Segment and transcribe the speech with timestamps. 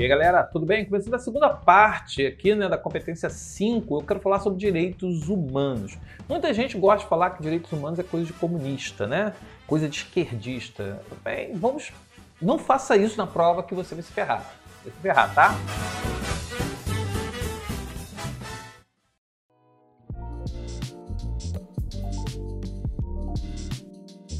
[0.00, 0.86] E aí, galera, tudo bem?
[0.86, 5.98] Começando a segunda parte aqui né, da competência 5, eu quero falar sobre direitos humanos.
[6.26, 9.34] Muita gente gosta de falar que direitos humanos é coisa de comunista, né?
[9.66, 11.02] Coisa de esquerdista.
[11.22, 11.92] Bem, vamos.
[12.40, 14.50] Não faça isso na prova que você vai se ferrar.
[14.82, 15.54] Vai se ferrar, tá?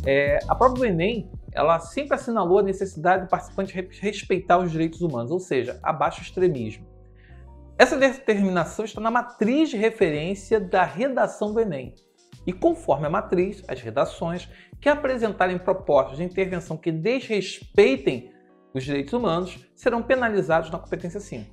[0.06, 5.00] É, a prova do Enem ela sempre assinalou a necessidade do participante respeitar os direitos
[5.00, 6.86] humanos, ou seja, abaixo extremismo.
[7.78, 11.94] Essa determinação está na matriz de referência da redação do Enem.
[12.46, 14.48] E conforme a matriz, as redações
[14.80, 18.32] que apresentarem propostas de intervenção que desrespeitem
[18.72, 21.50] os direitos humanos serão penalizados na competência 5.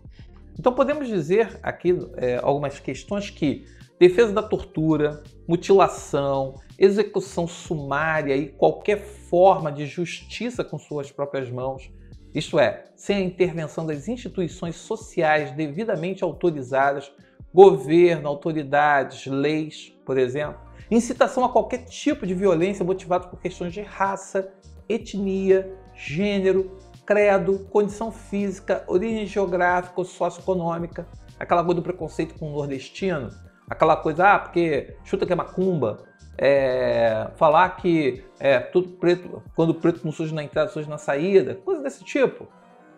[0.59, 3.65] Então podemos dizer aqui é, algumas questões que
[3.99, 11.91] defesa da tortura, mutilação, execução sumária e qualquer forma de justiça com suas próprias mãos,
[12.33, 17.11] isto é, sem a intervenção das instituições sociais devidamente autorizadas,
[17.53, 20.59] governo, autoridades, leis, por exemplo,
[20.91, 24.53] incitação a qualquer tipo de violência motivada por questões de raça,
[24.87, 31.07] etnia, gênero, credo, condição física, origem geográfica ou socioeconômica,
[31.39, 33.29] aquela coisa do preconceito com o nordestino,
[33.69, 36.05] aquela coisa, ah, porque chuta que é macumba,
[36.37, 41.55] é, falar que é tudo preto, quando preto não surge na entrada, surge na saída,
[41.55, 42.47] coisa desse tipo.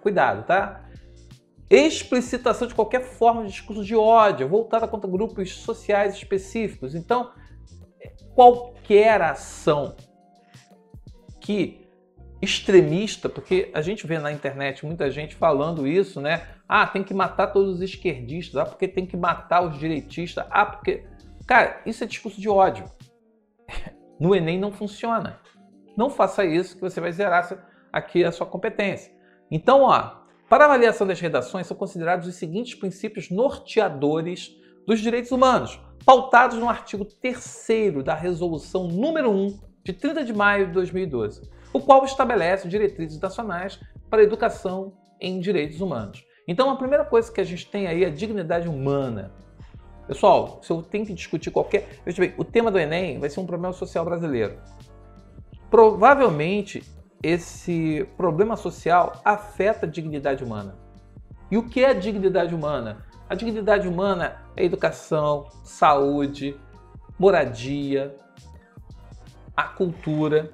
[0.02, 0.86] Cuidado, tá?
[1.70, 6.96] Explicitação de qualquer forma de discurso de ódio, voltada contra grupos sociais específicos.
[6.96, 7.32] Então,
[8.34, 9.96] qualquer ação
[11.40, 11.88] que
[12.42, 16.48] extremista, porque a gente vê na internet muita gente falando isso, né?
[16.72, 20.68] Ah, tem que matar todos os esquerdistas, ah, porque tem que matar os direitistas, ah,
[20.68, 21.04] porque.
[21.48, 22.86] Cara, isso é discurso de ódio.
[24.20, 25.40] No Enem não funciona.
[25.96, 27.58] Não faça isso que você vai zerar
[27.92, 29.14] aqui a sua competência.
[29.50, 34.54] Então, ó, para avaliação das redações são considerados os seguintes princípios norteadores
[34.86, 40.68] dos direitos humanos, pautados no artigo 3 da Resolução número 1 de 30 de maio
[40.68, 46.28] de 2012, o qual estabelece diretrizes nacionais para a educação em direitos humanos.
[46.50, 49.32] Então, a primeira coisa que a gente tem aí é a dignidade humana.
[50.08, 52.02] Pessoal, se eu tenho que discutir qualquer.
[52.04, 54.58] Veja bem, o tema do Enem vai ser um problema social brasileiro.
[55.70, 56.84] Provavelmente
[57.22, 60.76] esse problema social afeta a dignidade humana.
[61.52, 63.06] E o que é a dignidade humana?
[63.30, 66.60] A dignidade humana é educação, saúde,
[67.20, 68.16] moradia,
[69.56, 70.52] a cultura.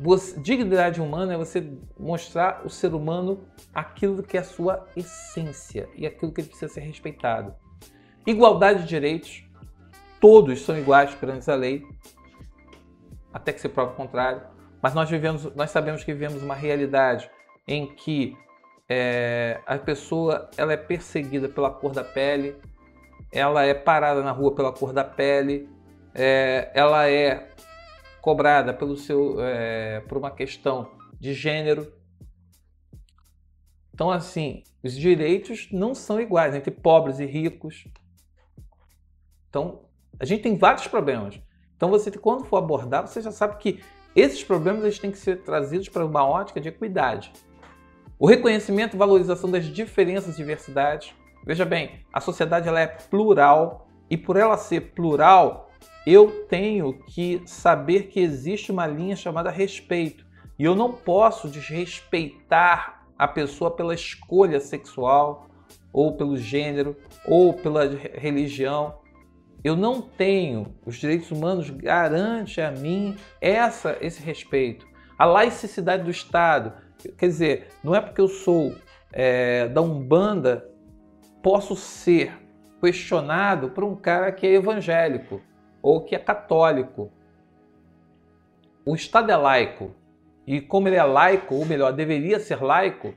[0.00, 3.40] Você, dignidade humana é você mostrar o ser humano
[3.74, 7.52] aquilo que é a sua essência e aquilo que precisa ser respeitado.
[8.24, 9.44] Igualdade de direitos,
[10.20, 11.84] todos são iguais perante a lei,
[13.32, 14.42] até que se prove o contrário.
[14.80, 17.28] Mas nós vivemos, nós sabemos que vivemos uma realidade
[17.66, 18.36] em que
[18.88, 22.54] é, a pessoa ela é perseguida pela cor da pele,
[23.32, 25.68] ela é parada na rua pela cor da pele,
[26.14, 27.48] é, ela é
[28.28, 31.90] cobrada pelo seu, é, por uma questão de gênero.
[33.94, 37.88] Então, assim, os direitos não são iguais entre pobres e ricos.
[39.48, 39.86] Então,
[40.20, 41.40] a gente tem vários problemas.
[41.74, 43.80] Então, você quando for abordar, você já sabe que
[44.14, 47.32] esses problemas eles têm que ser trazidos para uma ótica de equidade.
[48.18, 51.14] O reconhecimento e valorização das diferenças e diversidades.
[51.46, 55.67] Veja bem, a sociedade ela é plural e por ela ser plural,
[56.12, 60.24] eu tenho que saber que existe uma linha chamada respeito.
[60.58, 65.48] E eu não posso desrespeitar a pessoa pela escolha sexual,
[65.92, 69.00] ou pelo gênero, ou pela religião.
[69.62, 74.86] Eu não tenho, os direitos humanos garantem a mim essa, esse respeito.
[75.18, 76.72] A laicidade do Estado,
[77.18, 78.74] quer dizer, não é porque eu sou
[79.12, 80.64] é, da Umbanda,
[81.42, 82.32] posso ser
[82.80, 85.40] questionado por um cara que é evangélico
[85.88, 87.10] ou que é católico.
[88.84, 89.94] O Estado é laico.
[90.46, 93.14] E como ele é laico, ou melhor, deveria ser laico,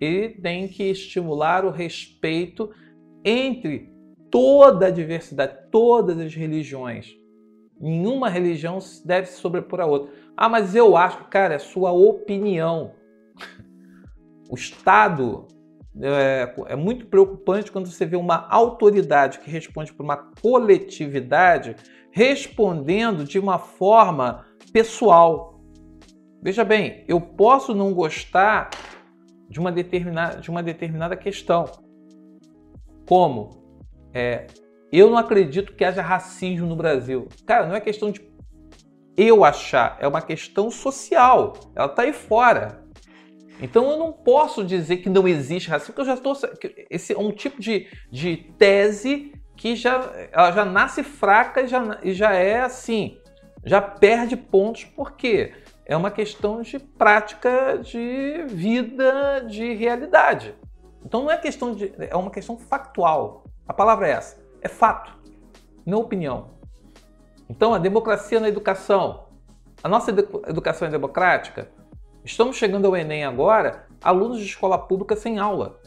[0.00, 2.70] ele tem que estimular o respeito
[3.24, 3.92] entre
[4.30, 7.16] toda a diversidade, todas as religiões.
[7.80, 10.12] Nenhuma religião deve se sobrepor a outra.
[10.36, 12.94] Ah, mas eu acho, cara, é sua opinião.
[14.50, 15.46] O Estado
[16.00, 21.76] é, é, muito preocupante quando você vê uma autoridade que responde por uma coletividade
[22.10, 25.60] respondendo de uma forma pessoal.
[26.42, 28.70] Veja bem, eu posso não gostar
[29.48, 31.64] de uma determinada, de uma determinada questão.
[33.08, 33.50] Como?
[34.12, 34.46] É,
[34.92, 37.28] eu não acredito que haja racismo no Brasil.
[37.46, 38.26] Cara, não é questão de
[39.16, 41.54] eu achar, é uma questão social.
[41.74, 42.84] Ela está aí fora.
[43.60, 46.36] Então eu não posso dizer que não existe racismo, porque eu já estou.
[46.88, 51.98] Esse é um tipo de, de tese que já, ela já nasce fraca e já,
[52.02, 53.18] e já é assim,
[53.64, 55.52] já perde pontos, porque
[55.84, 60.54] é uma questão de prática de vida, de realidade.
[61.04, 61.92] Então não é questão de.
[61.98, 63.44] é uma questão factual.
[63.66, 64.38] A palavra é essa.
[64.62, 65.12] É fato,
[65.84, 66.50] não opinião.
[67.50, 69.26] Então a democracia na educação.
[69.82, 70.10] A nossa
[70.46, 71.68] educação é democrática?
[72.24, 75.80] Estamos chegando ao Enem agora, alunos de escola pública sem aula.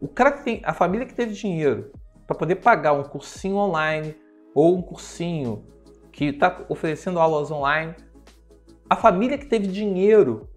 [0.00, 1.90] O cara que tem, a família que teve dinheiro
[2.26, 4.16] para poder pagar um cursinho online
[4.54, 5.64] ou um cursinho
[6.12, 7.94] que está oferecendo aulas online,
[8.88, 10.48] a família que teve dinheiro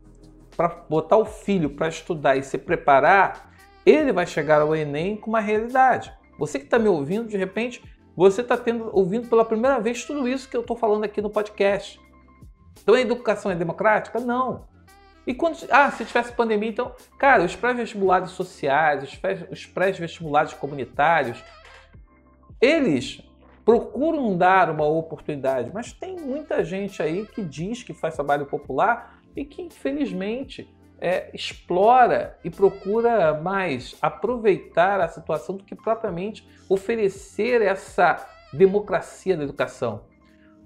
[0.55, 3.53] para botar o filho para estudar e se preparar,
[3.85, 6.11] ele vai chegar ao Enem com uma realidade.
[6.37, 7.81] Você que está me ouvindo, de repente,
[8.15, 8.59] você está
[8.91, 11.99] ouvindo pela primeira vez tudo isso que eu estou falando aqui no podcast.
[12.81, 14.19] Então a educação é democrática?
[14.19, 14.67] Não.
[15.27, 15.57] E quando.
[15.69, 16.95] Ah, se tivesse pandemia, então.
[17.19, 19.03] Cara, os pré-vestibulares sociais,
[19.51, 21.43] os pré-vestibulares comunitários,
[22.61, 23.21] eles
[23.65, 29.19] procuram dar uma oportunidade, mas tem muita gente aí que diz que faz trabalho popular
[29.35, 37.61] e que, infelizmente, é, explora e procura mais aproveitar a situação do que propriamente oferecer
[37.61, 40.05] essa democracia da educação.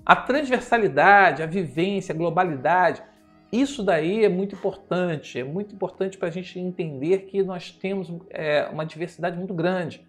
[0.05, 3.01] A transversalidade, a vivência, a globalidade,
[3.51, 5.39] isso daí é muito importante.
[5.39, 10.07] É muito importante para a gente entender que nós temos é, uma diversidade muito grande.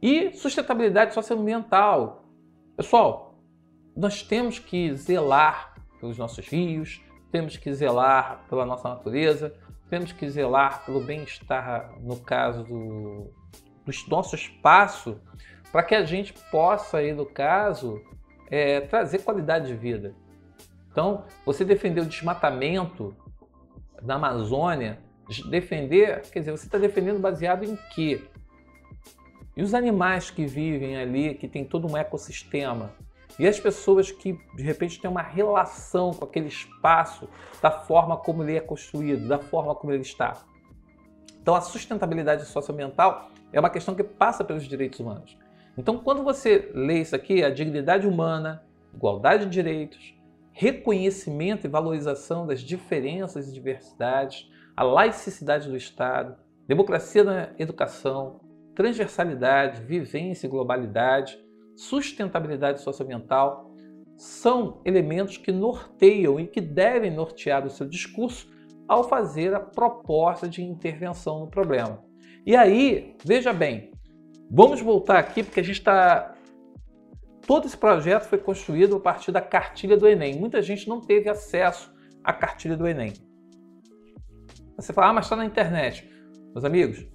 [0.00, 2.24] E sustentabilidade socioambiental.
[2.76, 3.38] Pessoal,
[3.96, 9.54] nós temos que zelar pelos nossos rios, temos que zelar pela nossa natureza,
[9.90, 13.32] temos que zelar pelo bem-estar, no caso do,
[13.84, 15.20] do nosso espaço,
[15.70, 18.00] para que a gente possa, aí, no caso,
[18.50, 20.14] é, trazer qualidade de vida.
[20.90, 23.14] Então, você defender o desmatamento
[24.02, 24.98] na Amazônia,
[25.48, 28.22] defender, quer dizer, você está defendendo baseado em quê?
[29.56, 32.92] E os animais que vivem ali, que tem todo um ecossistema,
[33.38, 37.28] e as pessoas que de repente têm uma relação com aquele espaço,
[37.62, 40.36] da forma como ele é construído, da forma como ele está.
[41.40, 45.38] Então, a sustentabilidade socioambiental é uma questão que passa pelos direitos humanos.
[45.76, 48.62] Então, quando você lê isso aqui, a dignidade humana,
[48.94, 50.14] igualdade de direitos,
[50.60, 54.46] reconhecimento e valorização das diferenças e diversidades,
[54.76, 56.36] a laicidade do Estado,
[56.68, 58.40] democracia na educação,
[58.74, 61.42] transversalidade, vivência e globalidade,
[61.74, 63.74] sustentabilidade socioambiental,
[64.18, 68.46] são elementos que norteiam e que devem nortear o seu discurso
[68.86, 72.04] ao fazer a proposta de intervenção no problema.
[72.44, 73.90] E aí, veja bem,
[74.52, 76.29] Vamos voltar aqui porque a gente está.
[77.46, 80.38] Todo esse projeto foi construído a partir da cartilha do Enem.
[80.38, 81.92] Muita gente não teve acesso
[82.22, 83.12] à cartilha do Enem.
[84.76, 86.08] Você fala, ah, mas está na internet.
[86.52, 87.06] Meus amigos,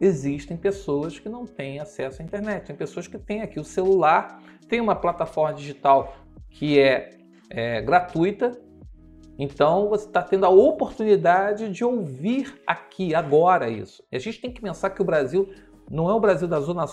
[0.00, 2.66] existem pessoas que não têm acesso à internet.
[2.66, 6.16] Tem pessoas que têm aqui o celular, tem uma plataforma digital
[6.48, 7.18] que é,
[7.50, 8.60] é gratuita.
[9.38, 14.04] Então você está tendo a oportunidade de ouvir aqui, agora, isso.
[14.12, 15.48] E a gente tem que pensar que o Brasil
[15.90, 16.84] não é o Brasil da zona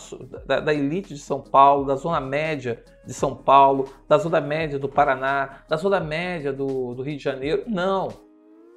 [0.47, 4.79] da, da, elite de São Paulo, da zona média de São Paulo, da zona média
[4.79, 7.63] do Paraná, da zona média do, do Rio de Janeiro.
[7.67, 8.07] Não.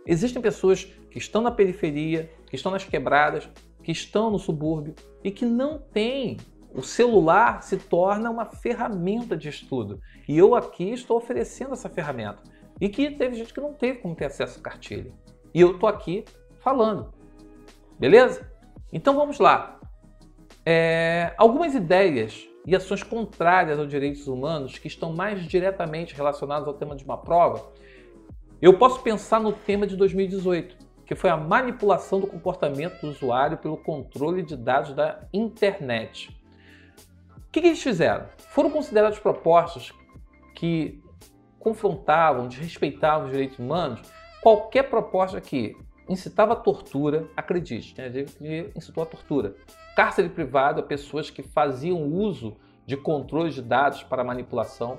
[0.06, 3.48] Existem pessoas que estão na periferia, que estão nas quebradas,
[3.82, 6.36] que estão no subúrbio e que não têm.
[6.74, 10.00] O celular se torna uma ferramenta de estudo.
[10.28, 12.42] E eu aqui estou oferecendo essa ferramenta.
[12.78, 15.12] E que teve gente que não teve como ter acesso à cartilha.
[15.54, 16.24] E eu estou aqui
[16.60, 17.12] falando.
[17.98, 18.48] Beleza?
[18.92, 19.79] Então vamos lá.
[20.72, 26.74] É, algumas ideias e ações contrárias aos direitos humanos que estão mais diretamente relacionadas ao
[26.74, 27.72] tema de uma prova,
[28.62, 33.58] eu posso pensar no tema de 2018, que foi a manipulação do comportamento do usuário
[33.58, 36.30] pelo controle de dados da internet.
[37.36, 38.26] O que, que eles fizeram?
[38.50, 39.92] Foram consideradas propostas
[40.54, 41.02] que
[41.58, 44.02] confrontavam, desrespeitavam os direitos humanos,
[44.40, 45.76] qualquer proposta que
[46.10, 49.54] incitava a tortura, acredite, né, incitou a tortura,
[49.94, 54.98] cárcere privado a pessoas que faziam uso de controles de dados para manipulação,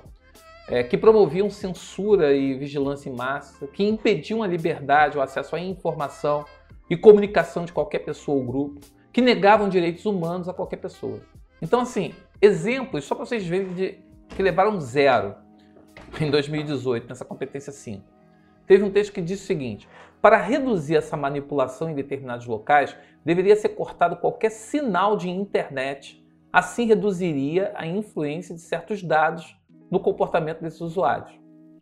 [0.66, 5.60] é, que promoviam censura e vigilância em massa, que impediam a liberdade, o acesso à
[5.60, 6.46] informação
[6.88, 8.80] e comunicação de qualquer pessoa ou grupo,
[9.12, 11.20] que negavam direitos humanos a qualquer pessoa.
[11.60, 13.98] Então, assim, exemplos, só para vocês verem, de,
[14.30, 15.34] que levaram zero
[16.18, 18.21] em 2018, nessa competência 5.
[18.66, 19.88] Teve um texto que disse o seguinte:
[20.20, 26.24] para reduzir essa manipulação em determinados locais, deveria ser cortado qualquer sinal de internet.
[26.52, 29.56] Assim reduziria a influência de certos dados
[29.90, 31.32] no comportamento desses usuários.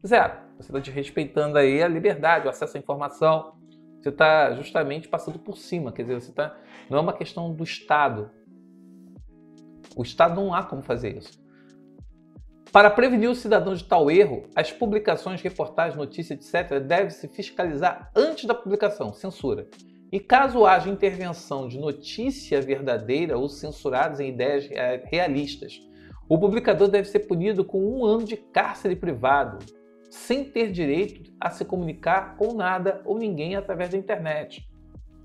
[0.07, 0.35] Zero.
[0.57, 3.55] Você está desrespeitando aí a liberdade, o acesso à informação.
[4.01, 6.57] Você está justamente passando por cima, quer dizer, você tá,
[6.89, 8.31] não é uma questão do Estado.
[9.97, 11.40] O Estado não há como fazer isso.
[12.73, 18.13] Para prevenir o cidadão de tal erro, as publicações, reportagens, notícias, etc., devem se fiscalizar
[18.15, 19.67] antes da publicação, censura.
[20.13, 24.69] E caso haja intervenção de notícia verdadeira ou censuradas em ideias
[25.05, 25.81] realistas,
[26.29, 29.59] o publicador deve ser punido com um ano de cárcere privado,
[30.09, 34.65] sem ter direito a se comunicar com nada ou ninguém através da internet.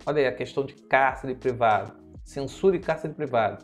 [0.04, 3.64] Olha aí a questão de cárcere privado, censura e cárcere privado.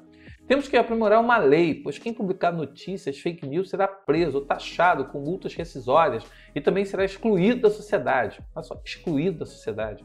[0.52, 5.22] Temos que aprimorar uma lei, pois quem publicar notícias fake news será preso taxado com
[5.22, 8.44] multas rescisórias e também será excluído da sociedade.
[8.54, 10.04] Olha só, excluído da sociedade.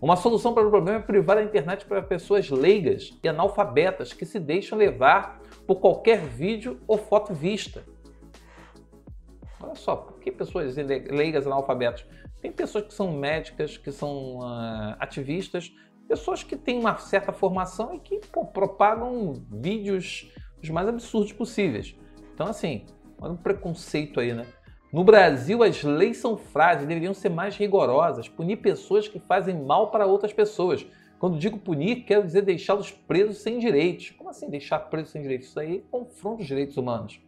[0.00, 4.24] Uma solução para o problema é privar a internet para pessoas leigas e analfabetas que
[4.24, 7.82] se deixam levar por qualquer vídeo ou foto vista.
[9.60, 12.06] Olha só, por que pessoas leigas e analfabetas?
[12.40, 15.72] Tem pessoas que são médicas, que são uh, ativistas,
[16.10, 20.28] pessoas que têm uma certa formação e que pô, propagam vídeos
[20.60, 21.94] os mais absurdos possíveis.
[22.34, 22.84] Então, assim,
[23.20, 24.44] olha um preconceito aí, né?
[24.92, 29.92] No Brasil, as leis são frágeis, deveriam ser mais rigorosas, punir pessoas que fazem mal
[29.92, 30.84] para outras pessoas.
[31.20, 34.10] Quando digo punir, quero dizer deixá-los presos sem direitos.
[34.10, 35.46] Como assim deixar presos sem direitos?
[35.46, 37.20] Isso aí confronta os direitos humanos.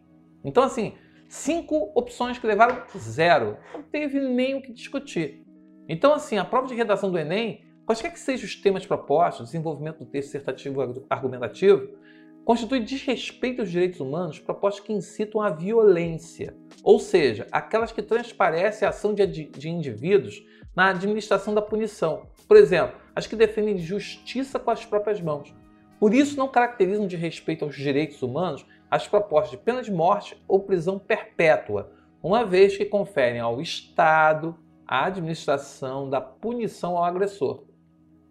[0.43, 0.95] Então, assim,
[1.29, 3.57] cinco opções que levaram zero.
[3.73, 5.45] Não teve nem o que discutir.
[5.87, 9.99] Então, assim, a prova de redação do Enem Quaisquer que sejam os temas propostos, desenvolvimento
[9.99, 11.89] do texto dissertativo argumentativo,
[12.45, 18.85] constitui desrespeito aos direitos humanos propostas que incitam à violência, ou seja, aquelas que transparecem
[18.85, 20.41] a ação de, de indivíduos
[20.73, 22.27] na administração da punição.
[22.47, 25.53] Por exemplo, as que defendem justiça com as próprias mãos.
[25.99, 30.41] Por isso, não caracterizam de respeito aos direitos humanos as propostas de pena de morte
[30.47, 37.72] ou prisão perpétua, uma vez que conferem ao Estado a administração da punição ao agressor.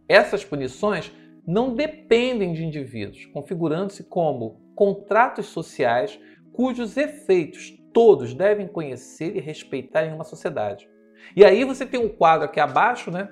[0.08, 1.12] Essas punições
[1.46, 6.18] não dependem de indivíduos, configurando-se como contratos sociais
[6.52, 10.88] cujos efeitos todos devem conhecer e respeitar em uma sociedade.
[11.36, 13.28] E aí você tem um quadro aqui abaixo, né?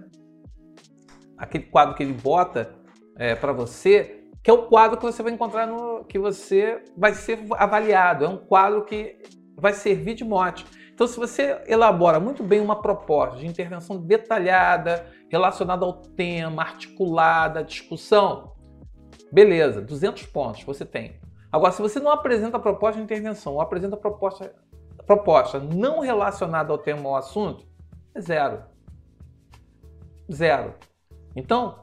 [1.36, 2.74] Aquele quadro que ele bota
[3.16, 7.14] é, para você, que é o quadro que você vai encontrar no que você vai
[7.14, 8.24] ser avaliado.
[8.24, 9.18] É um quadro que
[9.56, 10.64] vai servir de mote.
[11.00, 17.64] Então, se você elabora muito bem uma proposta de intervenção detalhada, relacionada ao tema, articulada,
[17.64, 18.52] discussão,
[19.32, 21.18] beleza, 200 pontos você tem.
[21.50, 24.54] Agora, se você não apresenta a proposta de intervenção ou apresenta a proposta,
[25.06, 27.66] proposta não relacionada ao tema ou ao assunto,
[28.14, 28.62] é zero.
[30.30, 30.74] Zero.
[31.34, 31.78] Então,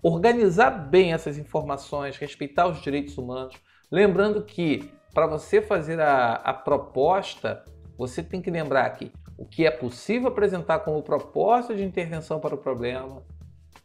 [0.00, 3.56] organizar bem essas informações, respeitar os direitos humanos,
[3.90, 7.64] lembrando que para você fazer a, a proposta,
[7.96, 12.54] você tem que lembrar que o que é possível apresentar como proposta de intervenção para
[12.54, 13.22] o problema,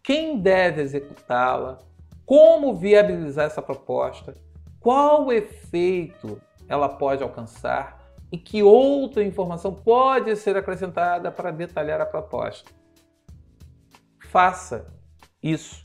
[0.04, 1.80] quem deve executá-la,
[2.26, 4.36] como viabilizar essa proposta,
[4.80, 7.98] qual efeito ela pode alcançar
[8.32, 12.70] e que outra informação pode ser acrescentada para detalhar a proposta.
[14.30, 14.86] Faça
[15.42, 15.84] isso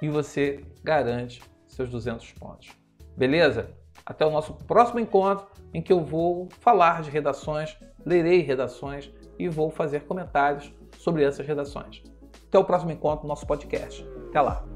[0.00, 2.70] e você garante seus 200 pontos.
[3.16, 3.70] Beleza?
[4.04, 9.48] Até o nosso próximo encontro em que eu vou falar de redações, lerei redações e
[9.48, 12.02] vou fazer comentários sobre essas redações.
[12.48, 14.06] Até o próximo encontro no nosso podcast.
[14.28, 14.71] Até lá!